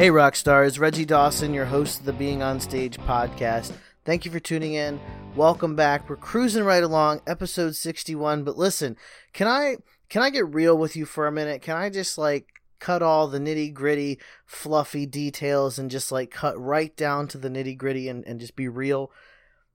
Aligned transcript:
Hey, 0.00 0.08
rock 0.08 0.34
stars, 0.34 0.78
Reggie 0.78 1.04
Dawson, 1.04 1.52
your 1.52 1.66
host 1.66 2.00
of 2.00 2.06
the 2.06 2.14
Being 2.14 2.42
on 2.42 2.58
Stage 2.58 2.96
podcast. 3.00 3.74
Thank 4.06 4.24
you 4.24 4.30
for 4.30 4.40
tuning 4.40 4.72
in. 4.72 4.98
Welcome 5.36 5.76
back. 5.76 6.08
We're 6.08 6.16
cruising 6.16 6.64
right 6.64 6.82
along, 6.82 7.20
episode 7.26 7.76
61. 7.76 8.42
But 8.42 8.56
listen, 8.56 8.96
can 9.34 9.46
I 9.46 9.76
can 10.08 10.22
I 10.22 10.30
get 10.30 10.54
real 10.54 10.78
with 10.78 10.96
you 10.96 11.04
for 11.04 11.26
a 11.26 11.30
minute? 11.30 11.60
Can 11.60 11.76
I 11.76 11.90
just 11.90 12.16
like 12.16 12.46
cut 12.78 13.02
all 13.02 13.28
the 13.28 13.38
nitty 13.38 13.74
gritty, 13.74 14.18
fluffy 14.46 15.04
details 15.04 15.78
and 15.78 15.90
just 15.90 16.10
like 16.10 16.30
cut 16.30 16.58
right 16.58 16.96
down 16.96 17.28
to 17.28 17.36
the 17.36 17.50
nitty 17.50 17.76
gritty 17.76 18.08
and, 18.08 18.24
and 18.24 18.40
just 18.40 18.56
be 18.56 18.68
real. 18.68 19.10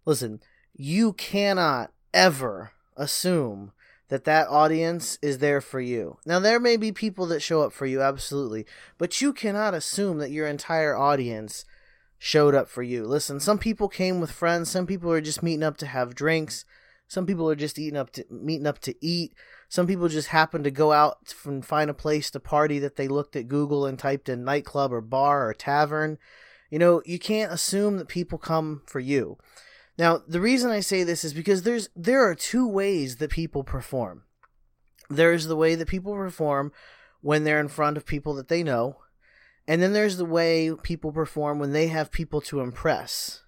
Listen, 0.06 0.40
you 0.74 1.14
cannot 1.14 1.92
ever 2.16 2.72
assume 2.98 3.74
that 4.10 4.26
that 4.26 4.48
audience 4.48 5.18
is 5.22 5.40
there 5.40 5.62
for 5.62 5.80
you. 5.80 6.18
Now, 6.26 6.40
there 6.40 6.60
may 6.60 6.78
be 6.78 6.92
people 6.92 7.26
that 7.28 7.42
show 7.42 7.62
up 7.62 7.74
for 7.74 7.86
you, 7.86 8.02
absolutely, 8.02 8.66
but 8.98 9.22
you 9.22 9.34
cannot 9.34 9.74
assume 9.74 10.20
that 10.20 10.32
your 10.32 10.48
entire 10.48 10.96
audience 10.96 11.66
showed 12.18 12.56
up 12.56 12.70
for 12.70 12.84
you. 12.84 13.06
Listen, 13.06 13.40
some 13.40 13.58
people 13.58 13.90
came 13.90 14.20
with 14.20 14.32
friends, 14.32 14.70
some 14.70 14.86
people 14.86 15.12
are 15.12 15.22
just 15.22 15.44
meeting 15.44 15.64
up 15.64 15.78
to 15.78 15.88
have 15.88 16.16
drinks, 16.16 16.66
some 17.08 17.26
people 17.26 17.50
are 17.50 17.56
just 17.56 17.78
eating 17.78 17.98
up 17.98 18.12
to 18.12 18.26
meeting 18.30 18.68
up 18.68 18.80
to 18.80 18.96
eat. 19.06 19.34
Some 19.70 19.88
people 19.88 20.08
just 20.08 20.30
happen 20.30 20.64
to 20.64 20.72
go 20.72 20.92
out 20.92 21.34
and 21.46 21.66
find 21.66 21.90
a 21.90 21.94
place 21.94 22.32
to 22.32 22.40
party 22.40 22.80
that 22.80 22.96
they 22.96 23.08
looked 23.08 23.36
at 23.36 23.48
Google 23.48 23.86
and 23.86 23.98
typed 23.98 24.30
in 24.30 24.44
nightclub 24.44 24.94
or 24.94 25.02
bar 25.02 25.48
or 25.48 25.54
tavern. 25.54 26.18
You 26.70 26.80
know, 26.80 27.02
you 27.06 27.20
can't 27.20 27.52
assume 27.52 27.98
that 27.98 28.08
people 28.08 28.38
come 28.38 28.82
for 28.86 29.00
you. 29.00 29.38
Now, 29.98 30.22
the 30.28 30.42
reason 30.42 30.72
I 30.72 30.82
say 30.82 31.04
this 31.04 31.24
is 31.24 31.34
because 31.34 31.64
there's 31.64 31.90
there 31.96 32.28
are 32.28 32.36
two 32.36 32.68
ways 32.68 33.18
that 33.18 33.32
people 33.32 33.64
perform. 33.64 34.24
There's 35.10 35.46
the 35.46 35.56
way 35.56 35.76
that 35.76 35.88
people 35.88 36.14
perform 36.14 36.72
when 37.22 37.44
they're 37.44 37.60
in 37.60 37.70
front 37.70 37.98
of 37.98 38.06
people 38.06 38.34
that 38.36 38.50
they 38.50 38.64
know, 38.64 38.98
and 39.68 39.82
then 39.82 39.94
there's 39.94 40.18
the 40.18 40.26
way 40.26 40.72
people 40.84 41.12
perform 41.12 41.60
when 41.60 41.72
they 41.72 41.88
have 41.88 42.12
people 42.12 42.42
to 42.42 42.60
impress. 42.60 43.42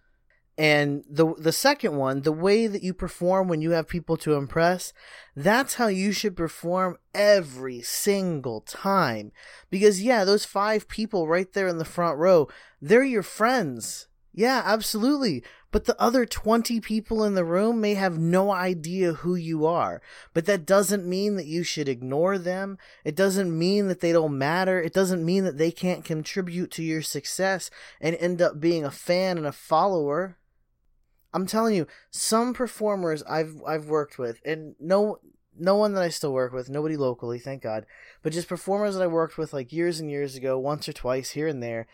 And 0.58 1.04
the 1.08 1.36
the 1.38 1.52
second 1.52 1.98
one, 1.98 2.22
the 2.22 2.32
way 2.32 2.66
that 2.66 2.82
you 2.82 2.94
perform 2.94 3.48
when 3.48 3.62
you 3.62 3.72
have 3.72 3.88
people 3.88 4.18
to 4.18 4.34
impress, 4.34 4.92
that's 5.36 5.76
how 5.76 5.88
you 5.88 6.12
should 6.12 6.36
perform 6.36 6.98
every 7.14 7.82
single 7.82 8.62
time. 8.62 9.32
Because 9.70 10.02
yeah, 10.02 10.24
those 10.24 10.46
five 10.46 10.88
people 10.88 11.28
right 11.28 11.52
there 11.54 11.68
in 11.68 11.78
the 11.78 11.86
front 11.86 12.18
row, 12.18 12.48
they're 12.82 13.04
your 13.04 13.22
friends. 13.22 14.08
Yeah, 14.34 14.64
absolutely. 14.66 15.44
But 15.72 15.86
the 15.86 16.00
other 16.02 16.26
20 16.26 16.80
people 16.80 17.24
in 17.24 17.36
the 17.36 17.44
room 17.44 17.82
may 17.82 17.96
have 17.96 18.18
no 18.18 18.52
idea 18.52 19.14
who 19.14 19.36
you 19.36 19.66
are. 19.66 20.02
But 20.34 20.46
that 20.46 20.66
doesn't 20.66 21.06
mean 21.06 21.36
that 21.36 21.46
you 21.46 21.64
should 21.64 21.90
ignore 21.90 22.38
them. 22.38 22.78
It 23.04 23.16
doesn't 23.16 23.58
mean 23.58 23.88
that 23.90 24.00
they 24.00 24.14
don't 24.14 24.38
matter. 24.38 24.82
It 24.82 24.94
doesn't 24.94 25.26
mean 25.26 25.44
that 25.44 25.58
they 25.58 25.72
can't 25.72 26.06
contribute 26.06 26.72
to 26.72 26.84
your 26.84 27.02
success 27.02 27.70
and 28.00 28.16
end 28.16 28.42
up 28.42 28.60
being 28.60 28.86
a 28.86 28.92
fan 28.92 29.38
and 29.38 29.46
a 29.46 29.52
follower. 29.52 30.38
I'm 31.34 31.46
telling 31.46 31.76
you, 31.76 31.88
some 32.10 32.54
performers 32.54 33.22
I've 33.24 33.62
I've 33.68 33.90
worked 33.90 34.18
with, 34.18 34.42
and 34.46 34.76
no 34.80 35.20
no 35.60 35.76
one 35.76 35.94
that 35.94 36.04
I 36.04 36.10
still 36.10 36.34
work 36.34 36.54
with, 36.54 36.70
nobody 36.70 36.96
locally, 36.96 37.40
thank 37.40 37.62
God, 37.62 37.86
but 38.22 38.34
just 38.34 38.48
performers 38.48 38.96
that 38.96 39.04
I 39.04 39.08
worked 39.08 39.38
with 39.38 39.54
like 39.54 39.74
years 39.74 40.00
and 40.00 40.10
years 40.10 40.36
ago, 40.36 40.58
once 40.58 40.88
or 40.88 40.94
twice 40.94 41.32
here 41.32 41.48
and 41.48 41.62
there, 41.62 41.88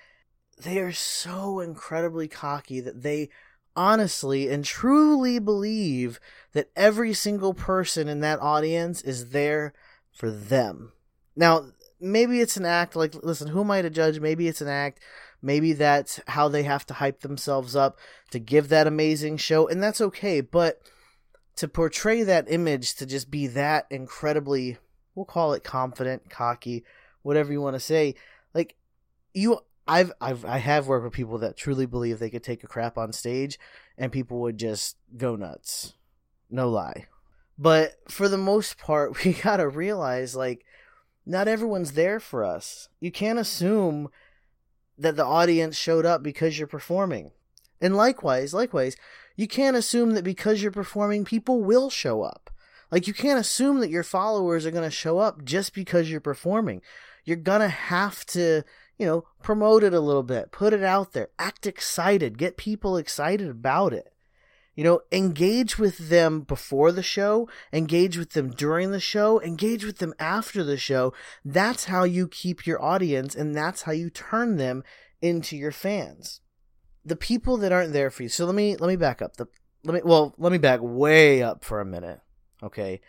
they 0.61 0.79
are 0.79 0.91
so 0.91 1.59
incredibly 1.59 2.27
cocky 2.27 2.79
that 2.81 3.01
they 3.01 3.29
honestly 3.75 4.49
and 4.49 4.63
truly 4.63 5.39
believe 5.39 6.19
that 6.53 6.69
every 6.75 7.13
single 7.13 7.53
person 7.53 8.07
in 8.07 8.19
that 8.21 8.39
audience 8.41 9.01
is 9.01 9.29
there 9.29 9.73
for 10.11 10.29
them. 10.29 10.93
Now, 11.35 11.65
maybe 11.99 12.41
it's 12.41 12.57
an 12.57 12.65
act 12.65 12.95
like 12.95 13.15
listen, 13.23 13.47
who 13.47 13.61
am 13.61 13.71
I 13.71 13.81
to 13.81 13.89
judge? 13.89 14.19
Maybe 14.19 14.47
it's 14.47 14.61
an 14.61 14.67
act. 14.67 14.99
Maybe 15.41 15.73
that's 15.73 16.21
how 16.27 16.47
they 16.47 16.63
have 16.63 16.85
to 16.85 16.93
hype 16.93 17.21
themselves 17.21 17.75
up 17.75 17.97
to 18.31 18.39
give 18.39 18.69
that 18.69 18.87
amazing 18.87 19.37
show, 19.37 19.67
and 19.67 19.83
that's 19.83 19.99
okay. 19.99 20.39
But 20.39 20.81
to 21.57 21.67
portray 21.67 22.23
that 22.23 22.51
image 22.51 22.95
to 22.95 23.05
just 23.05 23.29
be 23.29 23.47
that 23.47 23.85
incredibly, 23.89 24.77
we'll 25.15 25.25
call 25.25 25.53
it 25.53 25.63
confident, 25.63 26.29
cocky, 26.29 26.85
whatever 27.23 27.51
you 27.51 27.61
want 27.61 27.75
to 27.75 27.79
say, 27.79 28.15
like 28.53 28.75
you, 29.33 29.59
I've, 29.87 30.11
I've, 30.21 30.45
I 30.45 30.57
have 30.59 30.87
worked 30.87 31.03
with 31.03 31.13
people 31.13 31.37
that 31.39 31.57
truly 31.57 31.85
believe 31.85 32.19
they 32.19 32.29
could 32.29 32.43
take 32.43 32.63
a 32.63 32.67
crap 32.67 32.97
on 32.97 33.11
stage, 33.11 33.59
and 33.97 34.11
people 34.11 34.39
would 34.41 34.57
just 34.57 34.97
go 35.17 35.35
nuts. 35.35 35.93
No 36.49 36.69
lie. 36.69 37.07
But 37.57 37.95
for 38.09 38.27
the 38.27 38.37
most 38.37 38.77
part, 38.77 39.23
we 39.25 39.33
gotta 39.33 39.67
realize, 39.67 40.35
like, 40.35 40.65
not 41.25 41.47
everyone's 41.47 41.93
there 41.93 42.19
for 42.19 42.43
us. 42.43 42.89
You 42.99 43.11
can't 43.11 43.39
assume 43.39 44.09
that 44.97 45.15
the 45.15 45.25
audience 45.25 45.75
showed 45.75 46.05
up 46.05 46.21
because 46.21 46.57
you're 46.57 46.67
performing. 46.67 47.31
And 47.81 47.95
likewise, 47.97 48.53
likewise, 48.53 48.95
you 49.35 49.47
can't 49.47 49.75
assume 49.75 50.11
that 50.11 50.23
because 50.23 50.61
you're 50.61 50.71
performing, 50.71 51.25
people 51.25 51.63
will 51.63 51.89
show 51.89 52.21
up. 52.21 52.49
Like, 52.91 53.07
you 53.07 53.13
can't 53.13 53.39
assume 53.39 53.79
that 53.79 53.89
your 53.89 54.03
followers 54.03 54.65
are 54.65 54.71
going 54.71 54.83
to 54.83 54.91
show 54.91 55.17
up 55.17 55.43
just 55.43 55.73
because 55.73 56.11
you're 56.11 56.21
performing. 56.21 56.81
You're 57.25 57.37
going 57.37 57.61
to 57.61 57.69
have 57.69 58.25
to, 58.27 58.63
you 58.97 59.05
know, 59.05 59.25
promote 59.41 59.83
it 59.83 59.93
a 59.93 59.99
little 59.99 60.23
bit, 60.23 60.51
put 60.51 60.73
it 60.73 60.83
out 60.83 61.13
there, 61.13 61.29
act 61.39 61.65
excited, 61.65 62.37
get 62.37 62.57
people 62.57 62.97
excited 62.97 63.49
about 63.49 63.93
it. 63.93 64.13
You 64.75 64.83
know, 64.83 65.01
engage 65.11 65.77
with 65.77 66.09
them 66.09 66.41
before 66.41 66.91
the 66.91 67.03
show, 67.03 67.47
engage 67.71 68.17
with 68.17 68.31
them 68.31 68.49
during 68.49 68.91
the 68.91 68.99
show, 68.99 69.39
engage 69.41 69.85
with 69.85 69.99
them 69.99 70.15
after 70.19 70.63
the 70.63 70.77
show. 70.77 71.13
That's 71.45 71.85
how 71.85 72.05
you 72.05 72.27
keep 72.27 72.65
your 72.65 72.81
audience 72.81 73.35
and 73.35 73.53
that's 73.53 73.83
how 73.83 73.91
you 73.91 74.09
turn 74.09 74.57
them 74.57 74.83
into 75.21 75.55
your 75.55 75.71
fans. 75.71 76.41
The 77.05 77.15
people 77.15 77.57
that 77.57 77.71
aren't 77.71 77.93
there 77.93 78.09
for 78.09 78.23
you. 78.23 78.29
So 78.29 78.45
let 78.45 78.55
me 78.55 78.75
let 78.75 78.87
me 78.87 78.95
back 78.95 79.21
up. 79.21 79.37
The 79.37 79.47
let 79.83 79.93
me 79.93 80.01
well, 80.03 80.33
let 80.39 80.51
me 80.51 80.57
back 80.57 80.79
way 80.81 81.43
up 81.43 81.63
for 81.63 81.79
a 81.79 81.85
minute. 81.85 82.21
Okay. 82.63 83.01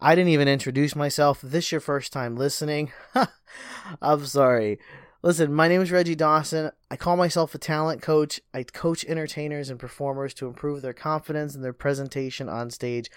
I 0.00 0.16
didn't 0.16 0.30
even 0.30 0.48
introduce 0.48 0.96
myself. 0.96 1.40
This 1.40 1.66
is 1.66 1.72
your 1.72 1.80
first 1.80 2.12
time 2.12 2.36
listening, 2.36 2.90
I'm 4.02 4.26
sorry. 4.26 4.80
Listen, 5.24 5.54
my 5.54 5.68
name 5.68 5.80
is 5.80 5.92
Reggie 5.92 6.16
Dawson. 6.16 6.72
I 6.90 6.96
call 6.96 7.16
myself 7.16 7.54
a 7.54 7.58
talent 7.58 8.02
coach. 8.02 8.40
I 8.52 8.64
coach 8.64 9.04
entertainers 9.04 9.70
and 9.70 9.78
performers 9.78 10.34
to 10.34 10.48
improve 10.48 10.82
their 10.82 10.92
confidence 10.92 11.54
and 11.54 11.62
their 11.62 11.72
presentation 11.72 12.48
on 12.48 12.72
stage. 12.72 13.08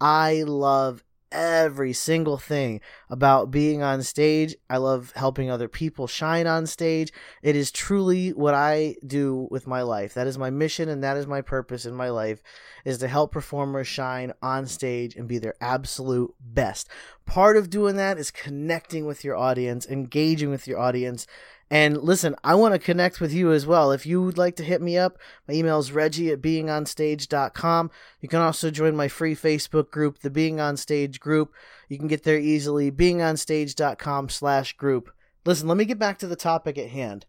I 0.00 0.44
love 0.46 1.02
every 1.30 1.92
single 1.92 2.38
thing 2.38 2.80
about 3.08 3.50
being 3.50 3.82
on 3.82 4.02
stage. 4.02 4.56
I 4.68 4.78
love 4.78 5.12
helping 5.16 5.50
other 5.50 5.68
people 5.68 6.06
shine 6.06 6.46
on 6.46 6.66
stage. 6.66 7.12
It 7.42 7.56
is 7.56 7.70
truly 7.70 8.30
what 8.30 8.54
I 8.54 8.96
do 9.06 9.48
with 9.50 9.66
my 9.66 9.82
life. 9.82 10.14
That 10.14 10.26
is 10.26 10.38
my 10.38 10.50
mission 10.50 10.88
and 10.88 11.02
that 11.04 11.16
is 11.16 11.26
my 11.26 11.40
purpose 11.40 11.84
in 11.84 11.94
my 11.94 12.10
life 12.10 12.42
is 12.84 12.98
to 12.98 13.08
help 13.08 13.32
performers 13.32 13.86
shine 13.86 14.32
on 14.42 14.66
stage 14.66 15.16
and 15.16 15.28
be 15.28 15.38
their 15.38 15.54
absolute 15.60 16.34
best. 16.40 16.88
Part 17.26 17.56
of 17.56 17.70
doing 17.70 17.96
that 17.96 18.18
is 18.18 18.30
connecting 18.30 19.04
with 19.04 19.24
your 19.24 19.36
audience, 19.36 19.86
engaging 19.86 20.50
with 20.50 20.66
your 20.66 20.78
audience, 20.78 21.26
and 21.70 21.98
listen, 21.98 22.34
I 22.42 22.54
want 22.54 22.74
to 22.74 22.78
connect 22.78 23.20
with 23.20 23.32
you 23.32 23.52
as 23.52 23.66
well. 23.66 23.92
If 23.92 24.06
you 24.06 24.22
would 24.22 24.38
like 24.38 24.56
to 24.56 24.64
hit 24.64 24.80
me 24.80 24.96
up, 24.96 25.18
my 25.46 25.54
email 25.54 25.78
is 25.78 25.92
reggie 25.92 26.30
at 26.30 26.40
beingonstage.com. 26.40 27.90
You 28.20 28.28
can 28.28 28.40
also 28.40 28.70
join 28.70 28.96
my 28.96 29.08
free 29.08 29.34
Facebook 29.34 29.90
group, 29.90 30.20
the 30.20 30.30
Being 30.30 30.60
On 30.60 30.76
Stage 30.78 31.20
group. 31.20 31.52
You 31.88 31.98
can 31.98 32.08
get 32.08 32.22
there 32.22 32.38
easily, 32.38 32.90
beingonstage.com 32.90 34.30
slash 34.30 34.76
group. 34.76 35.10
Listen, 35.44 35.68
let 35.68 35.76
me 35.76 35.84
get 35.84 35.98
back 35.98 36.18
to 36.18 36.26
the 36.26 36.36
topic 36.36 36.78
at 36.78 36.90
hand. 36.90 37.26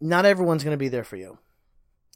Not 0.00 0.24
everyone's 0.24 0.64
going 0.64 0.74
to 0.74 0.78
be 0.78 0.88
there 0.88 1.04
for 1.04 1.16
you. 1.16 1.38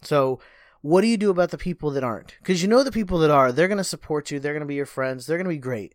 So, 0.02 0.40
what 0.80 1.00
do 1.00 1.06
you 1.06 1.16
do 1.16 1.30
about 1.30 1.50
the 1.50 1.58
people 1.58 1.90
that 1.92 2.04
aren't? 2.04 2.36
Because 2.38 2.62
you 2.62 2.69
know 2.69 2.82
the 2.82 2.92
people 2.92 3.19
that 3.19 3.30
are, 3.30 3.52
they're 3.52 3.69
going 3.69 3.78
to 3.78 3.84
support 3.84 4.30
you, 4.30 4.38
they're 4.38 4.52
going 4.52 4.60
to 4.60 4.66
be 4.66 4.74
your 4.74 4.84
friends, 4.84 5.26
they're 5.26 5.38
going 5.38 5.46
to 5.46 5.54
be 5.54 5.58
great 5.58 5.94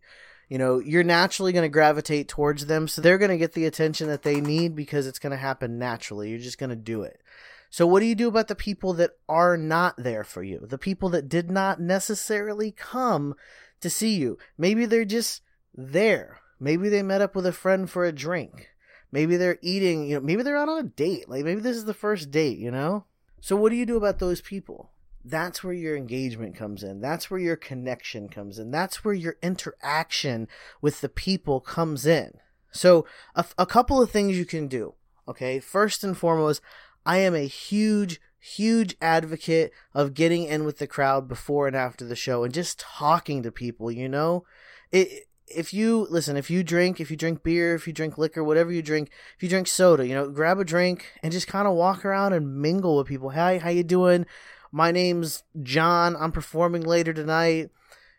you 0.50 0.58
know, 0.58 0.80
you're 0.80 1.04
naturally 1.04 1.52
going 1.52 1.62
to 1.62 1.68
gravitate 1.72 2.26
towards 2.28 2.66
them. 2.66 2.88
So 2.88 3.00
they're 3.00 3.18
going 3.18 3.30
to 3.30 3.38
get 3.38 3.52
the 3.52 3.66
attention 3.66 4.08
that 4.08 4.22
they 4.22 4.40
need 4.40 4.74
because 4.74 5.06
it's 5.06 5.20
going 5.20 5.30
to 5.30 5.36
happen 5.36 5.78
naturally. 5.78 6.28
You're 6.28 6.40
just 6.40 6.58
going 6.58 6.70
to 6.70 6.76
do 6.76 7.02
it. 7.02 7.22
So 7.70 7.86
what 7.86 8.00
do 8.00 8.06
you 8.06 8.16
do 8.16 8.26
about 8.26 8.48
the 8.48 8.56
people 8.56 8.92
that 8.94 9.12
are 9.28 9.56
not 9.56 9.94
there 9.96 10.24
for 10.24 10.42
you? 10.42 10.66
The 10.68 10.76
people 10.76 11.08
that 11.10 11.28
did 11.28 11.52
not 11.52 11.80
necessarily 11.80 12.72
come 12.72 13.36
to 13.80 13.88
see 13.88 14.16
you. 14.16 14.38
Maybe 14.58 14.86
they're 14.86 15.04
just 15.04 15.42
there. 15.72 16.40
Maybe 16.58 16.88
they 16.88 17.04
met 17.04 17.22
up 17.22 17.36
with 17.36 17.46
a 17.46 17.52
friend 17.52 17.88
for 17.88 18.04
a 18.04 18.12
drink. 18.12 18.70
Maybe 19.12 19.36
they're 19.36 19.58
eating, 19.62 20.08
you 20.08 20.16
know, 20.16 20.20
maybe 20.20 20.42
they're 20.42 20.58
out 20.58 20.68
on 20.68 20.78
a 20.78 20.88
date. 20.88 21.28
Like 21.28 21.44
maybe 21.44 21.60
this 21.60 21.76
is 21.76 21.84
the 21.84 21.94
first 21.94 22.32
date, 22.32 22.58
you 22.58 22.72
know? 22.72 23.04
So, 23.40 23.54
what 23.54 23.70
do 23.70 23.76
you 23.76 23.86
do 23.86 23.96
about 23.96 24.18
those 24.18 24.40
people? 24.40 24.90
That's 25.24 25.62
where 25.62 25.74
your 25.74 25.96
engagement 25.96 26.56
comes 26.56 26.82
in. 26.82 27.00
That's 27.00 27.30
where 27.30 27.40
your 27.40 27.56
connection 27.56 28.28
comes 28.28 28.58
in. 28.58 28.70
That's 28.70 29.04
where 29.04 29.14
your 29.14 29.36
interaction 29.42 30.48
with 30.80 31.00
the 31.00 31.08
people 31.08 31.60
comes 31.60 32.06
in. 32.06 32.38
So, 32.72 33.04
a, 33.34 33.44
a 33.58 33.66
couple 33.66 34.00
of 34.00 34.10
things 34.10 34.38
you 34.38 34.46
can 34.46 34.66
do. 34.68 34.94
Okay. 35.28 35.60
First 35.60 36.02
and 36.02 36.16
foremost, 36.16 36.62
I 37.04 37.18
am 37.18 37.34
a 37.34 37.46
huge, 37.46 38.20
huge 38.38 38.96
advocate 39.02 39.72
of 39.94 40.14
getting 40.14 40.44
in 40.44 40.64
with 40.64 40.78
the 40.78 40.86
crowd 40.86 41.28
before 41.28 41.66
and 41.66 41.76
after 41.76 42.04
the 42.04 42.16
show 42.16 42.44
and 42.44 42.54
just 42.54 42.78
talking 42.78 43.42
to 43.42 43.52
people, 43.52 43.90
you 43.90 44.08
know? 44.08 44.44
It, 44.90 45.26
if 45.46 45.74
you 45.74 46.06
listen, 46.10 46.36
if 46.36 46.48
you 46.48 46.62
drink, 46.62 47.00
if 47.00 47.10
you 47.10 47.16
drink 47.16 47.42
beer, 47.42 47.74
if 47.74 47.86
you 47.86 47.92
drink 47.92 48.16
liquor, 48.16 48.42
whatever 48.42 48.72
you 48.72 48.82
drink, 48.82 49.10
if 49.36 49.42
you 49.42 49.48
drink 49.48 49.66
soda, 49.66 50.06
you 50.06 50.14
know, 50.14 50.28
grab 50.28 50.58
a 50.58 50.64
drink 50.64 51.12
and 51.22 51.32
just 51.32 51.48
kind 51.48 51.66
of 51.66 51.74
walk 51.74 52.04
around 52.04 52.32
and 52.32 52.60
mingle 52.60 52.96
with 52.96 53.08
people. 53.08 53.30
Hi, 53.30 53.58
how 53.58 53.70
you 53.70 53.82
doing? 53.82 54.26
My 54.72 54.92
name's 54.92 55.42
John. 55.62 56.16
I'm 56.16 56.32
performing 56.32 56.82
later 56.82 57.12
tonight. 57.12 57.70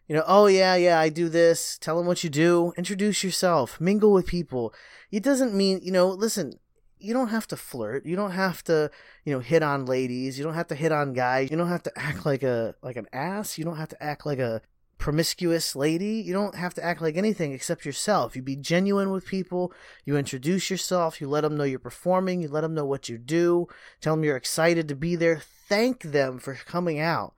You 0.07 0.15
know, 0.15 0.23
oh 0.27 0.47
yeah, 0.47 0.75
yeah, 0.75 0.99
I 0.99 1.09
do 1.09 1.29
this. 1.29 1.77
Tell 1.77 1.97
them 1.97 2.05
what 2.05 2.23
you 2.23 2.29
do. 2.29 2.73
Introduce 2.77 3.23
yourself. 3.23 3.79
Mingle 3.79 4.11
with 4.11 4.25
people. 4.25 4.73
It 5.11 5.23
doesn't 5.23 5.53
mean, 5.53 5.79
you 5.81 5.91
know, 5.91 6.09
listen, 6.09 6.59
you 6.99 7.13
don't 7.13 7.29
have 7.29 7.47
to 7.47 7.55
flirt. 7.55 8.05
You 8.05 8.15
don't 8.15 8.31
have 8.31 8.63
to, 8.65 8.91
you 9.25 9.33
know, 9.33 9.39
hit 9.39 9.63
on 9.63 9.85
ladies. 9.85 10.37
You 10.37 10.43
don't 10.43 10.53
have 10.53 10.67
to 10.67 10.75
hit 10.75 10.91
on 10.91 11.13
guys. 11.13 11.49
You 11.49 11.57
don't 11.57 11.69
have 11.69 11.83
to 11.83 11.91
act 11.95 12.25
like 12.25 12.43
a 12.43 12.75
like 12.81 12.97
an 12.97 13.07
ass. 13.13 13.57
You 13.57 13.65
don't 13.65 13.77
have 13.77 13.89
to 13.89 14.03
act 14.03 14.25
like 14.25 14.39
a 14.39 14.61
promiscuous 15.01 15.75
lady. 15.75 16.21
You 16.21 16.31
don't 16.31 16.55
have 16.55 16.75
to 16.75 16.85
act 16.85 17.01
like 17.01 17.17
anything 17.17 17.51
except 17.51 17.85
yourself. 17.85 18.35
You 18.35 18.43
be 18.43 18.55
genuine 18.55 19.11
with 19.11 19.25
people. 19.25 19.73
You 20.05 20.15
introduce 20.15 20.69
yourself. 20.69 21.19
You 21.19 21.27
let 21.27 21.41
them 21.41 21.57
know 21.57 21.63
you're 21.63 21.79
performing. 21.79 22.41
You 22.41 22.47
let 22.47 22.61
them 22.61 22.75
know 22.75 22.85
what 22.85 23.09
you 23.09 23.17
do. 23.17 23.67
Tell 23.99 24.15
them 24.15 24.23
you're 24.23 24.37
excited 24.37 24.87
to 24.87 24.95
be 24.95 25.15
there. 25.15 25.41
Thank 25.67 26.03
them 26.03 26.37
for 26.37 26.53
coming 26.53 26.99
out. 26.99 27.33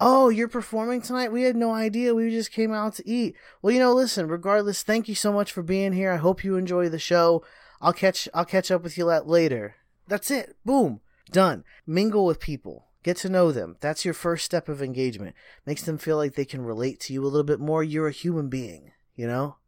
Oh, 0.00 0.30
you're 0.30 0.48
performing 0.48 1.02
tonight? 1.02 1.30
We 1.30 1.42
had 1.42 1.56
no 1.56 1.72
idea. 1.72 2.14
We 2.14 2.30
just 2.30 2.50
came 2.50 2.72
out 2.72 2.94
to 2.94 3.08
eat. 3.08 3.36
Well, 3.60 3.72
you 3.72 3.80
know, 3.80 3.92
listen, 3.92 4.26
regardless, 4.26 4.82
thank 4.82 5.08
you 5.08 5.14
so 5.14 5.32
much 5.32 5.52
for 5.52 5.62
being 5.62 5.92
here. 5.92 6.10
I 6.10 6.16
hope 6.16 6.42
you 6.42 6.56
enjoy 6.56 6.88
the 6.88 6.98
show. 6.98 7.44
I'll 7.82 7.92
catch 7.92 8.28
I'll 8.34 8.44
catch 8.46 8.70
up 8.70 8.82
with 8.82 8.96
you 8.96 9.04
later. 9.04 9.76
That's 10.08 10.30
it. 10.30 10.56
Boom. 10.64 11.00
Done. 11.30 11.64
Mingle 11.86 12.24
with 12.24 12.40
people. 12.40 12.86
Get 13.06 13.18
to 13.18 13.28
know 13.28 13.52
them. 13.52 13.76
That's 13.78 14.04
your 14.04 14.14
first 14.14 14.44
step 14.44 14.68
of 14.68 14.82
engagement. 14.82 15.36
Makes 15.64 15.84
them 15.84 15.96
feel 15.96 16.16
like 16.16 16.34
they 16.34 16.44
can 16.44 16.64
relate 16.64 16.98
to 17.02 17.12
you 17.12 17.22
a 17.22 17.28
little 17.28 17.44
bit 17.44 17.60
more. 17.60 17.84
You're 17.84 18.08
a 18.08 18.12
human 18.12 18.48
being, 18.48 18.90
you 19.14 19.28
know? 19.28 19.58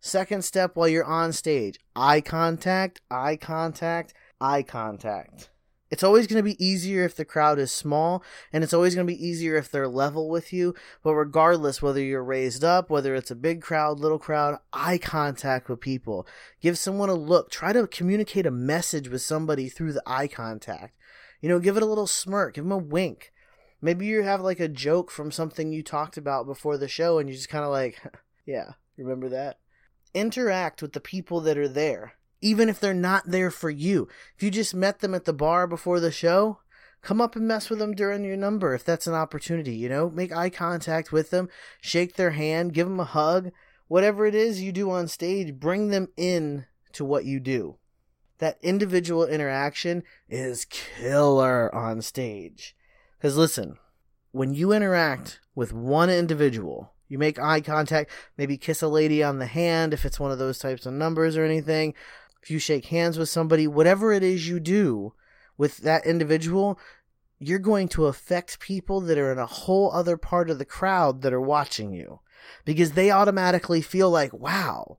Second 0.00 0.46
step 0.46 0.74
while 0.74 0.88
you're 0.88 1.04
on 1.04 1.34
stage 1.34 1.78
eye 1.94 2.22
contact, 2.22 3.02
eye 3.10 3.36
contact, 3.36 4.14
eye 4.40 4.62
contact. 4.62 5.50
It's 5.90 6.02
always 6.02 6.26
going 6.26 6.38
to 6.38 6.42
be 6.42 6.64
easier 6.64 7.04
if 7.04 7.14
the 7.14 7.26
crowd 7.26 7.58
is 7.58 7.70
small, 7.70 8.24
and 8.50 8.64
it's 8.64 8.72
always 8.72 8.94
going 8.94 9.06
to 9.06 9.12
be 9.12 9.22
easier 9.22 9.56
if 9.56 9.70
they're 9.70 9.86
level 9.86 10.30
with 10.30 10.50
you. 10.50 10.74
But 11.02 11.16
regardless, 11.16 11.82
whether 11.82 12.00
you're 12.00 12.24
raised 12.24 12.64
up, 12.64 12.88
whether 12.88 13.14
it's 13.14 13.30
a 13.30 13.36
big 13.36 13.60
crowd, 13.60 14.00
little 14.00 14.18
crowd, 14.18 14.58
eye 14.72 14.96
contact 14.96 15.68
with 15.68 15.80
people. 15.80 16.26
Give 16.62 16.78
someone 16.78 17.10
a 17.10 17.14
look. 17.14 17.50
Try 17.50 17.74
to 17.74 17.86
communicate 17.86 18.46
a 18.46 18.50
message 18.50 19.10
with 19.10 19.20
somebody 19.20 19.68
through 19.68 19.92
the 19.92 20.02
eye 20.06 20.28
contact. 20.28 20.96
You 21.44 21.50
know, 21.50 21.58
give 21.58 21.76
it 21.76 21.82
a 21.82 21.86
little 21.86 22.06
smirk, 22.06 22.54
give 22.54 22.64
them 22.64 22.72
a 22.72 22.78
wink. 22.78 23.30
Maybe 23.82 24.06
you 24.06 24.22
have 24.22 24.40
like 24.40 24.60
a 24.60 24.66
joke 24.66 25.10
from 25.10 25.30
something 25.30 25.74
you 25.74 25.82
talked 25.82 26.16
about 26.16 26.46
before 26.46 26.78
the 26.78 26.88
show 26.88 27.18
and 27.18 27.28
you 27.28 27.34
just 27.34 27.50
kind 27.50 27.66
of 27.66 27.70
like, 27.70 28.00
yeah, 28.46 28.70
remember 28.96 29.28
that? 29.28 29.58
Interact 30.14 30.80
with 30.80 30.94
the 30.94 31.00
people 31.00 31.42
that 31.42 31.58
are 31.58 31.68
there, 31.68 32.14
even 32.40 32.70
if 32.70 32.80
they're 32.80 32.94
not 32.94 33.24
there 33.26 33.50
for 33.50 33.68
you. 33.68 34.08
If 34.34 34.42
you 34.42 34.50
just 34.50 34.74
met 34.74 35.00
them 35.00 35.14
at 35.14 35.26
the 35.26 35.34
bar 35.34 35.66
before 35.66 36.00
the 36.00 36.10
show, 36.10 36.60
come 37.02 37.20
up 37.20 37.36
and 37.36 37.46
mess 37.46 37.68
with 37.68 37.78
them 37.78 37.94
during 37.94 38.24
your 38.24 38.38
number 38.38 38.72
if 38.72 38.82
that's 38.82 39.06
an 39.06 39.12
opportunity, 39.12 39.76
you 39.76 39.90
know? 39.90 40.08
Make 40.08 40.34
eye 40.34 40.48
contact 40.48 41.12
with 41.12 41.28
them, 41.28 41.50
shake 41.78 42.16
their 42.16 42.30
hand, 42.30 42.72
give 42.72 42.88
them 42.88 43.00
a 43.00 43.04
hug. 43.04 43.50
Whatever 43.86 44.24
it 44.24 44.34
is 44.34 44.62
you 44.62 44.72
do 44.72 44.90
on 44.90 45.08
stage, 45.08 45.60
bring 45.60 45.88
them 45.88 46.08
in 46.16 46.64
to 46.94 47.04
what 47.04 47.26
you 47.26 47.38
do 47.38 47.76
that 48.38 48.58
individual 48.62 49.24
interaction 49.24 50.02
is 50.28 50.64
killer 50.64 51.72
on 51.74 52.02
stage. 52.02 52.76
Because 53.16 53.36
listen, 53.36 53.78
when 54.32 54.54
you 54.54 54.72
interact 54.72 55.40
with 55.54 55.72
one 55.72 56.10
individual, 56.10 56.92
you 57.08 57.18
make 57.18 57.38
eye 57.38 57.60
contact, 57.60 58.10
maybe 58.36 58.56
kiss 58.56 58.82
a 58.82 58.88
lady 58.88 59.22
on 59.22 59.38
the 59.38 59.46
hand 59.46 59.94
if 59.94 60.04
it's 60.04 60.18
one 60.18 60.32
of 60.32 60.38
those 60.38 60.58
types 60.58 60.86
of 60.86 60.92
numbers 60.92 61.36
or 61.36 61.44
anything. 61.44 61.94
If 62.42 62.50
you 62.50 62.58
shake 62.58 62.86
hands 62.86 63.18
with 63.18 63.28
somebody, 63.28 63.66
whatever 63.66 64.12
it 64.12 64.22
is 64.22 64.48
you 64.48 64.60
do 64.60 65.14
with 65.56 65.78
that 65.78 66.04
individual, 66.04 66.78
you're 67.38 67.58
going 67.58 67.88
to 67.88 68.06
affect 68.06 68.60
people 68.60 69.00
that 69.02 69.18
are 69.18 69.32
in 69.32 69.38
a 69.38 69.46
whole 69.46 69.92
other 69.92 70.16
part 70.16 70.50
of 70.50 70.58
the 70.58 70.64
crowd 70.64 71.22
that 71.22 71.32
are 71.32 71.40
watching 71.40 71.92
you 71.92 72.20
because 72.64 72.92
they 72.92 73.10
automatically 73.10 73.80
feel 73.80 74.10
like, 74.10 74.32
wow, 74.32 74.98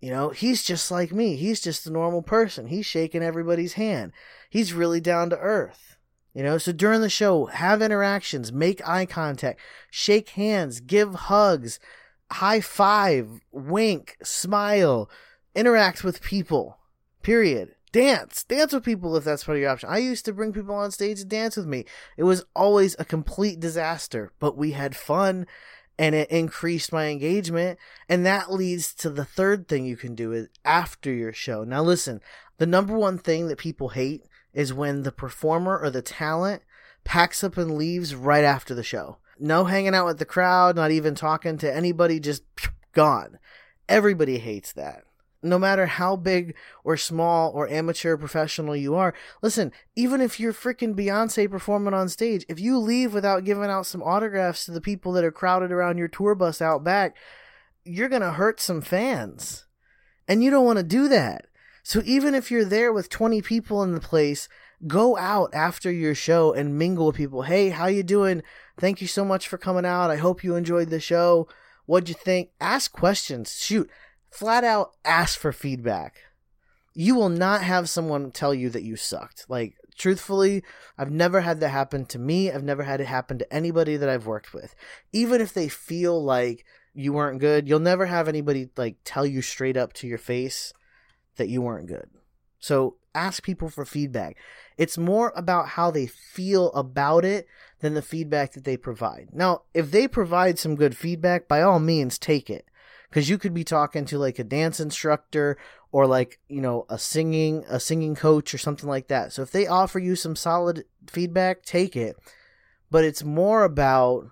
you 0.00 0.10
know, 0.10 0.30
he's 0.30 0.62
just 0.62 0.90
like 0.90 1.12
me. 1.12 1.36
He's 1.36 1.60
just 1.60 1.86
a 1.86 1.92
normal 1.92 2.22
person. 2.22 2.66
He's 2.66 2.86
shaking 2.86 3.22
everybody's 3.22 3.74
hand. 3.74 4.12
He's 4.48 4.72
really 4.72 5.00
down 5.00 5.30
to 5.30 5.38
earth. 5.38 5.96
You 6.32 6.42
know, 6.42 6.58
so 6.58 6.72
during 6.72 7.00
the 7.00 7.10
show, 7.10 7.46
have 7.46 7.82
interactions, 7.82 8.52
make 8.52 8.86
eye 8.86 9.04
contact, 9.04 9.60
shake 9.90 10.30
hands, 10.30 10.80
give 10.80 11.14
hugs, 11.14 11.80
high 12.30 12.60
five, 12.60 13.40
wink, 13.50 14.16
smile, 14.22 15.10
interact 15.54 16.04
with 16.04 16.22
people. 16.22 16.78
Period. 17.22 17.74
Dance. 17.92 18.44
Dance 18.44 18.72
with 18.72 18.84
people 18.84 19.16
if 19.16 19.24
that's 19.24 19.42
part 19.42 19.56
of 19.56 19.62
your 19.62 19.70
option. 19.70 19.88
I 19.90 19.98
used 19.98 20.24
to 20.26 20.32
bring 20.32 20.52
people 20.52 20.76
on 20.76 20.92
stage 20.92 21.18
to 21.18 21.24
dance 21.24 21.56
with 21.56 21.66
me. 21.66 21.84
It 22.16 22.22
was 22.22 22.44
always 22.54 22.94
a 22.98 23.04
complete 23.04 23.58
disaster, 23.58 24.32
but 24.38 24.56
we 24.56 24.70
had 24.70 24.94
fun 24.94 25.46
and 26.00 26.14
it 26.14 26.30
increased 26.30 26.94
my 26.94 27.08
engagement. 27.08 27.78
And 28.08 28.24
that 28.24 28.50
leads 28.50 28.94
to 28.94 29.10
the 29.10 29.26
third 29.26 29.68
thing 29.68 29.84
you 29.84 29.98
can 29.98 30.14
do 30.14 30.32
is 30.32 30.48
after 30.64 31.12
your 31.12 31.34
show. 31.34 31.62
Now, 31.62 31.82
listen, 31.82 32.22
the 32.56 32.66
number 32.66 32.96
one 32.96 33.18
thing 33.18 33.48
that 33.48 33.58
people 33.58 33.90
hate 33.90 34.24
is 34.54 34.72
when 34.72 35.02
the 35.02 35.12
performer 35.12 35.78
or 35.78 35.90
the 35.90 36.00
talent 36.00 36.62
packs 37.04 37.44
up 37.44 37.58
and 37.58 37.76
leaves 37.76 38.14
right 38.14 38.44
after 38.44 38.74
the 38.74 38.82
show. 38.82 39.18
No 39.38 39.66
hanging 39.66 39.94
out 39.94 40.06
with 40.06 40.18
the 40.18 40.24
crowd, 40.24 40.74
not 40.74 40.90
even 40.90 41.14
talking 41.14 41.58
to 41.58 41.70
anybody, 41.70 42.18
just 42.18 42.44
gone. 42.92 43.38
Everybody 43.86 44.38
hates 44.38 44.72
that 44.72 45.04
no 45.42 45.58
matter 45.58 45.86
how 45.86 46.16
big 46.16 46.54
or 46.84 46.96
small 46.96 47.50
or 47.52 47.68
amateur 47.68 48.12
or 48.12 48.18
professional 48.18 48.76
you 48.76 48.94
are. 48.94 49.14
Listen, 49.42 49.72
even 49.96 50.20
if 50.20 50.38
you're 50.38 50.52
freaking 50.52 50.94
Beyonce 50.94 51.50
performing 51.50 51.94
on 51.94 52.08
stage, 52.08 52.44
if 52.48 52.60
you 52.60 52.78
leave 52.78 53.14
without 53.14 53.44
giving 53.44 53.70
out 53.70 53.86
some 53.86 54.02
autographs 54.02 54.64
to 54.64 54.70
the 54.70 54.80
people 54.80 55.12
that 55.12 55.24
are 55.24 55.32
crowded 55.32 55.72
around 55.72 55.98
your 55.98 56.08
tour 56.08 56.34
bus 56.34 56.60
out 56.60 56.84
back, 56.84 57.16
you're 57.84 58.08
going 58.08 58.22
to 58.22 58.32
hurt 58.32 58.60
some 58.60 58.80
fans. 58.80 59.66
And 60.28 60.44
you 60.44 60.50
don't 60.50 60.66
want 60.66 60.78
to 60.78 60.84
do 60.84 61.08
that. 61.08 61.46
So 61.82 62.02
even 62.04 62.34
if 62.34 62.50
you're 62.50 62.64
there 62.64 62.92
with 62.92 63.08
20 63.08 63.42
people 63.42 63.82
in 63.82 63.94
the 63.94 64.00
place, 64.00 64.48
go 64.86 65.16
out 65.16 65.50
after 65.54 65.90
your 65.90 66.14
show 66.14 66.52
and 66.52 66.78
mingle 66.78 67.06
with 67.06 67.16
people. 67.16 67.42
Hey, 67.42 67.70
how 67.70 67.86
you 67.86 68.02
doing? 68.02 68.42
Thank 68.78 69.00
you 69.00 69.06
so 69.06 69.24
much 69.24 69.48
for 69.48 69.58
coming 69.58 69.84
out. 69.84 70.10
I 70.10 70.16
hope 70.16 70.44
you 70.44 70.54
enjoyed 70.54 70.90
the 70.90 71.00
show. 71.00 71.48
What'd 71.86 72.08
you 72.08 72.14
think? 72.14 72.50
Ask 72.60 72.92
questions. 72.92 73.60
Shoot, 73.60 73.90
flat 74.30 74.64
out 74.64 74.92
ask 75.04 75.38
for 75.38 75.52
feedback. 75.52 76.20
You 76.94 77.14
will 77.14 77.28
not 77.28 77.62
have 77.62 77.88
someone 77.88 78.30
tell 78.30 78.54
you 78.54 78.70
that 78.70 78.82
you 78.82 78.96
sucked. 78.96 79.46
Like, 79.48 79.76
truthfully, 79.96 80.62
I've 80.98 81.10
never 81.10 81.40
had 81.40 81.60
that 81.60 81.68
happen 81.68 82.04
to 82.06 82.18
me. 82.18 82.50
I've 82.50 82.64
never 82.64 82.82
had 82.82 83.00
it 83.00 83.06
happen 83.06 83.38
to 83.38 83.52
anybody 83.52 83.96
that 83.96 84.08
I've 84.08 84.26
worked 84.26 84.52
with. 84.52 84.74
Even 85.12 85.40
if 85.40 85.52
they 85.52 85.68
feel 85.68 86.22
like 86.22 86.64
you 86.94 87.12
weren't 87.12 87.40
good, 87.40 87.68
you'll 87.68 87.78
never 87.80 88.06
have 88.06 88.28
anybody 88.28 88.70
like 88.76 88.96
tell 89.04 89.24
you 89.24 89.42
straight 89.42 89.76
up 89.76 89.92
to 89.94 90.08
your 90.08 90.18
face 90.18 90.72
that 91.36 91.48
you 91.48 91.62
weren't 91.62 91.86
good. 91.86 92.10
So 92.58 92.96
ask 93.14 93.42
people 93.42 93.68
for 93.68 93.84
feedback. 93.84 94.36
It's 94.76 94.98
more 94.98 95.32
about 95.36 95.68
how 95.68 95.90
they 95.90 96.06
feel 96.06 96.72
about 96.72 97.24
it 97.24 97.46
than 97.80 97.94
the 97.94 98.02
feedback 98.02 98.52
that 98.52 98.64
they 98.64 98.76
provide. 98.76 99.28
Now, 99.32 99.62
if 99.72 99.90
they 99.90 100.08
provide 100.08 100.58
some 100.58 100.76
good 100.76 100.96
feedback, 100.96 101.48
by 101.48 101.62
all 101.62 101.78
means, 101.78 102.18
take 102.18 102.50
it 102.50 102.66
because 103.10 103.28
you 103.28 103.36
could 103.38 103.52
be 103.52 103.64
talking 103.64 104.04
to 104.06 104.18
like 104.18 104.38
a 104.38 104.44
dance 104.44 104.80
instructor 104.80 105.58
or 105.92 106.06
like 106.06 106.38
you 106.48 106.60
know 106.60 106.86
a 106.88 106.98
singing 106.98 107.64
a 107.68 107.80
singing 107.80 108.14
coach 108.14 108.54
or 108.54 108.58
something 108.58 108.88
like 108.88 109.08
that. 109.08 109.32
So 109.32 109.42
if 109.42 109.50
they 109.50 109.66
offer 109.66 109.98
you 109.98 110.16
some 110.16 110.36
solid 110.36 110.84
feedback 111.08 111.62
take 111.62 111.96
it. 111.96 112.16
But 112.90 113.04
it's 113.04 113.22
more 113.22 113.62
about 113.62 114.30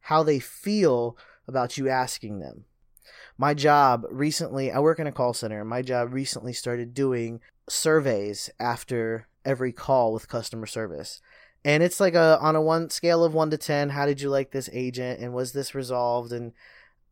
how 0.00 0.22
they 0.22 0.38
feel 0.38 1.16
about 1.48 1.78
you 1.78 1.88
asking 1.88 2.40
them. 2.40 2.64
My 3.38 3.54
job 3.54 4.04
recently 4.10 4.70
i 4.70 4.78
work 4.78 4.98
in 4.98 5.06
a 5.06 5.12
call 5.12 5.34
center. 5.34 5.64
My 5.64 5.82
job 5.82 6.12
recently 6.12 6.52
started 6.52 6.94
doing 6.94 7.40
surveys 7.68 8.50
after 8.58 9.28
every 9.44 9.72
call 9.72 10.12
with 10.12 10.28
customer 10.28 10.66
service. 10.66 11.20
And 11.64 11.82
it's 11.82 12.00
like 12.00 12.14
a 12.14 12.38
on 12.40 12.56
a 12.56 12.62
one 12.62 12.90
scale 12.90 13.24
of 13.24 13.34
1 13.34 13.50
to 13.50 13.58
10 13.58 13.90
how 13.90 14.06
did 14.06 14.20
you 14.20 14.30
like 14.30 14.52
this 14.52 14.70
agent? 14.72 15.20
And 15.20 15.34
was 15.34 15.52
this 15.52 15.74
resolved? 15.74 16.32
And 16.32 16.52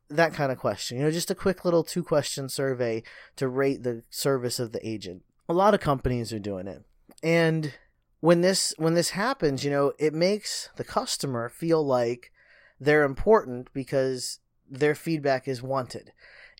that 0.09 0.35
kind 0.35 0.53
of 0.53 0.59
question. 0.59 0.99
You 0.99 1.05
know, 1.05 1.11
just 1.11 1.31
a 1.31 1.35
quick 1.35 1.65
little 1.65 1.85
two 1.85 2.03
question 2.03 2.49
survey 2.49 3.03
to 3.37 3.49
rate 3.49 3.83
the 3.83 4.03
service 4.11 4.59
of 4.59 4.73
the 4.73 4.87
agent. 4.87 5.23
A 5.49 5.53
lot 5.53 5.75
of 5.75 5.81
companies 5.81 6.33
are 6.33 6.39
doing 6.39 6.67
it. 6.67 6.83
And 7.23 7.75
when 8.21 8.41
this 8.41 8.75
when 8.79 8.95
this 8.95 9.11
happens, 9.11 9.65
you 9.65 9.71
know, 9.71 9.93
it 9.99 10.15
makes 10.15 10.71
the 10.77 10.85
customer 10.85 11.49
feel 11.49 11.85
like 11.85 12.33
they're 12.81 13.05
important 13.05 13.73
because 13.73 14.41
their 14.71 14.95
feedback 14.95 15.47
is 15.47 15.63
wanted. 15.63 16.13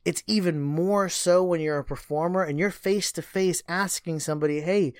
It's 0.05 0.23
even 0.27 0.61
more 0.61 1.09
so 1.09 1.43
when 1.43 1.61
you're 1.61 1.79
a 1.79 1.85
performer 1.85 2.43
and 2.43 2.59
you're 2.59 2.71
face 2.71 3.11
to 3.13 3.23
face 3.23 3.63
asking 3.67 4.21
somebody, 4.21 4.61
"Hey, 4.61 4.93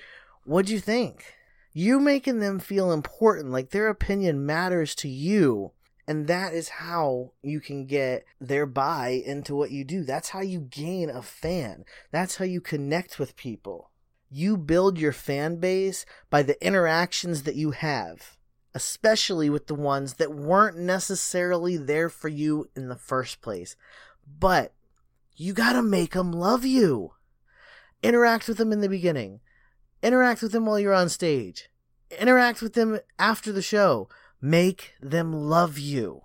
what'd 0.43 0.69
you 0.69 0.79
think?" 0.79 1.35
You 1.71 1.99
making 1.99 2.39
them 2.39 2.59
feel 2.59 2.91
important, 2.91 3.51
like 3.51 3.71
their 3.71 3.87
opinion 3.87 4.45
matters 4.45 4.95
to 4.95 5.09
you. 5.09 5.71
And 6.07 6.27
that 6.27 6.53
is 6.53 6.69
how 6.69 7.31
you 7.41 7.59
can 7.59 7.85
get 7.87 8.25
their 8.39 8.65
buy 8.65 9.21
into 9.25 9.55
what 9.55 9.71
you 9.71 9.83
do. 9.83 10.03
That's 10.03 10.29
how 10.29 10.41
you 10.41 10.59
gain 10.59 11.09
a 11.09 11.21
fan. 11.21 11.83
That's 12.11 12.35
how 12.35 12.45
you 12.45 12.61
connect 12.61 13.17
with 13.17 13.35
people. 13.35 13.89
You 14.29 14.57
build 14.57 14.99
your 14.99 15.13
fan 15.13 15.57
base 15.57 16.05
by 16.29 16.43
the 16.43 16.63
interactions 16.65 17.43
that 17.43 17.55
you 17.55 17.71
have, 17.71 18.37
especially 18.75 19.49
with 19.49 19.67
the 19.67 19.75
ones 19.75 20.15
that 20.15 20.33
weren't 20.33 20.77
necessarily 20.77 21.77
there 21.77 22.09
for 22.09 22.27
you 22.27 22.69
in 22.75 22.87
the 22.87 22.95
first 22.95 23.41
place. 23.41 23.75
But 24.27 24.73
you 25.35 25.53
gotta 25.53 25.81
make 25.81 26.13
them 26.13 26.31
love 26.31 26.65
you. 26.65 27.13
Interact 28.03 28.47
with 28.47 28.57
them 28.57 28.71
in 28.71 28.81
the 28.81 28.89
beginning. 28.89 29.39
Interact 30.03 30.43
with 30.43 30.51
them 30.51 30.67
while 30.67 30.79
you're 30.79 30.93
on 30.93 31.09
stage. 31.09 31.69
Interact 32.19 32.61
with 32.61 32.73
them 32.73 32.99
after 33.17 33.51
the 33.51 33.63
show 33.63 34.07
make 34.41 34.93
them 35.01 35.33
love 35.33 35.77
you. 35.77 36.21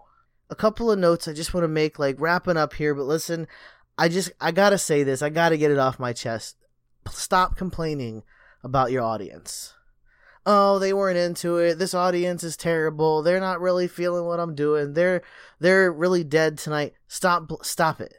A 0.48 0.54
couple 0.54 0.90
of 0.90 0.98
notes 0.98 1.28
I 1.28 1.32
just 1.32 1.54
want 1.54 1.64
to 1.64 1.68
make, 1.68 1.98
like 1.98 2.20
wrapping 2.20 2.56
up 2.56 2.74
here, 2.74 2.94
but 2.94 3.04
listen, 3.04 3.46
I 3.96 4.08
just, 4.08 4.32
I 4.40 4.50
gotta 4.50 4.78
say 4.78 5.02
this, 5.02 5.22
I 5.22 5.28
gotta 5.28 5.56
get 5.56 5.70
it 5.70 5.78
off 5.78 5.98
my 5.98 6.12
chest. 6.12 6.56
Stop 7.08 7.56
complaining 7.56 8.22
about 8.62 8.90
your 8.90 9.02
audience. 9.02 9.74
Oh, 10.46 10.78
they 10.78 10.92
weren't 10.92 11.18
into 11.18 11.58
it. 11.58 11.78
This 11.78 11.94
audience 11.94 12.42
is 12.42 12.56
terrible. 12.56 13.22
They're 13.22 13.40
not 13.40 13.60
really 13.60 13.86
feeling 13.86 14.24
what 14.24 14.40
I'm 14.40 14.54
doing. 14.54 14.94
They're 14.94 15.22
they're 15.58 15.92
really 15.92 16.24
dead 16.24 16.56
tonight. 16.58 16.94
Stop 17.08 17.50
stop 17.62 18.00
it. 18.00 18.14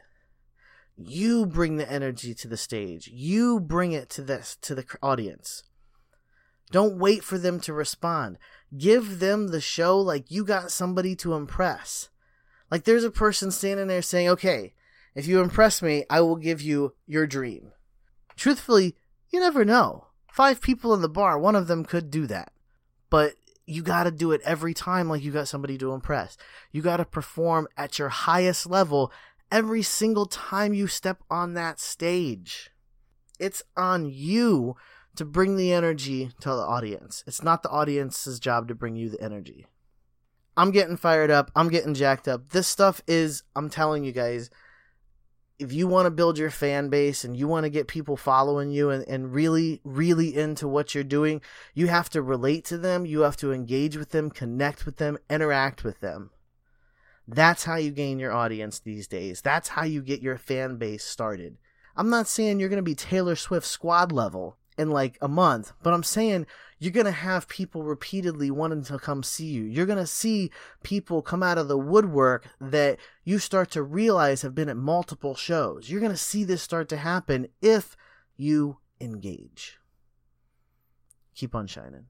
You 0.96 1.46
bring 1.46 1.76
the 1.76 1.90
energy 1.90 2.32
to 2.34 2.48
the 2.48 2.56
stage. 2.56 3.08
You 3.12 3.58
bring 3.58 3.92
it 3.92 4.08
to 4.10 4.22
this 4.22 4.56
to 4.62 4.74
the 4.74 4.84
audience. 5.02 5.64
Don't 6.70 6.98
wait 6.98 7.24
for 7.24 7.38
them 7.38 7.60
to 7.60 7.72
respond. 7.72 8.38
Give 8.76 9.18
them 9.18 9.48
the 9.48 9.60
show 9.60 9.98
like 9.98 10.30
you 10.30 10.44
got 10.44 10.70
somebody 10.70 11.14
to 11.16 11.34
impress. 11.34 12.08
Like 12.70 12.84
there's 12.84 13.04
a 13.04 13.10
person 13.10 13.50
standing 13.50 13.88
there 13.88 14.02
saying, 14.02 14.28
okay, 14.30 14.74
if 15.14 15.26
you 15.26 15.40
impress 15.40 15.82
me, 15.82 16.04
I 16.08 16.22
will 16.22 16.36
give 16.36 16.62
you 16.62 16.94
your 17.06 17.26
dream. 17.26 17.72
Truthfully, 18.36 18.96
you 19.30 19.40
never 19.40 19.64
know. 19.64 20.06
Five 20.32 20.62
people 20.62 20.94
in 20.94 21.02
the 21.02 21.08
bar, 21.08 21.38
one 21.38 21.54
of 21.54 21.66
them 21.66 21.84
could 21.84 22.10
do 22.10 22.26
that. 22.28 22.52
But 23.10 23.34
you 23.66 23.82
got 23.82 24.04
to 24.04 24.10
do 24.10 24.32
it 24.32 24.40
every 24.44 24.72
time 24.72 25.08
like 25.08 25.22
you 25.22 25.32
got 25.32 25.48
somebody 25.48 25.76
to 25.78 25.92
impress. 25.92 26.38
You 26.70 26.80
got 26.80 26.96
to 26.96 27.04
perform 27.04 27.68
at 27.76 27.98
your 27.98 28.08
highest 28.08 28.66
level 28.66 29.12
every 29.50 29.82
single 29.82 30.26
time 30.26 30.72
you 30.72 30.86
step 30.86 31.22
on 31.30 31.52
that 31.54 31.78
stage. 31.78 32.70
It's 33.38 33.62
on 33.76 34.06
you 34.06 34.76
to 35.16 35.24
bring 35.24 35.56
the 35.56 35.72
energy 35.72 36.30
to 36.40 36.48
the 36.48 36.54
audience. 36.54 37.22
It's 37.26 37.42
not 37.42 37.62
the 37.62 37.70
audience's 37.70 38.40
job 38.40 38.68
to 38.68 38.74
bring 38.74 38.96
you 38.96 39.10
the 39.10 39.20
energy. 39.20 39.66
I'm 40.56 40.70
getting 40.70 40.96
fired 40.96 41.30
up. 41.30 41.50
I'm 41.56 41.68
getting 41.68 41.94
jacked 41.94 42.28
up. 42.28 42.50
This 42.50 42.68
stuff 42.68 43.02
is, 43.06 43.42
I'm 43.56 43.70
telling 43.70 44.04
you 44.04 44.12
guys, 44.12 44.50
if 45.58 45.72
you 45.72 45.86
want 45.86 46.06
to 46.06 46.10
build 46.10 46.38
your 46.38 46.50
fan 46.50 46.88
base 46.88 47.24
and 47.24 47.36
you 47.36 47.46
want 47.46 47.64
to 47.64 47.70
get 47.70 47.86
people 47.86 48.16
following 48.16 48.70
you 48.70 48.90
and, 48.90 49.06
and 49.06 49.32
really, 49.32 49.80
really 49.84 50.36
into 50.36 50.66
what 50.66 50.94
you're 50.94 51.04
doing, 51.04 51.40
you 51.72 51.86
have 51.86 52.10
to 52.10 52.22
relate 52.22 52.64
to 52.66 52.78
them. 52.78 53.06
You 53.06 53.20
have 53.20 53.36
to 53.38 53.52
engage 53.52 53.96
with 53.96 54.10
them, 54.10 54.30
connect 54.30 54.84
with 54.84 54.96
them, 54.96 55.18
interact 55.30 55.84
with 55.84 56.00
them. 56.00 56.30
That's 57.28 57.64
how 57.64 57.76
you 57.76 57.92
gain 57.92 58.18
your 58.18 58.32
audience 58.32 58.80
these 58.80 59.06
days. 59.06 59.40
That's 59.40 59.68
how 59.68 59.84
you 59.84 60.02
get 60.02 60.20
your 60.20 60.36
fan 60.36 60.76
base 60.76 61.04
started. 61.04 61.56
I'm 61.96 62.10
not 62.10 62.26
saying 62.26 62.58
you're 62.58 62.68
going 62.68 62.78
to 62.78 62.82
be 62.82 62.94
Taylor 62.94 63.36
Swift 63.36 63.66
squad 63.66 64.10
level, 64.10 64.56
in 64.78 64.90
like 64.90 65.18
a 65.20 65.28
month, 65.28 65.72
but 65.82 65.92
I'm 65.92 66.02
saying 66.02 66.46
you're 66.78 66.92
going 66.92 67.06
to 67.06 67.12
have 67.12 67.48
people 67.48 67.82
repeatedly 67.82 68.50
wanting 68.50 68.84
to 68.84 68.98
come 68.98 69.22
see 69.22 69.46
you. 69.46 69.62
You're 69.62 69.86
going 69.86 69.98
to 69.98 70.06
see 70.06 70.50
people 70.82 71.22
come 71.22 71.42
out 71.42 71.58
of 71.58 71.68
the 71.68 71.78
woodwork 71.78 72.48
that 72.60 72.98
you 73.24 73.38
start 73.38 73.70
to 73.72 73.82
realize 73.82 74.42
have 74.42 74.54
been 74.54 74.68
at 74.68 74.76
multiple 74.76 75.34
shows. 75.34 75.88
You're 75.88 76.00
going 76.00 76.12
to 76.12 76.18
see 76.18 76.42
this 76.44 76.62
start 76.62 76.88
to 76.88 76.96
happen 76.96 77.48
if 77.60 77.96
you 78.36 78.78
engage. 79.00 79.78
Keep 81.34 81.54
on 81.54 81.66
shining. 81.66 82.06